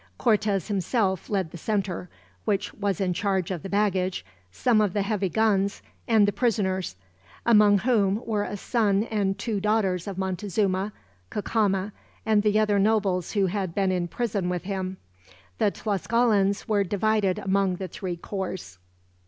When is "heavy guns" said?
5.03-5.83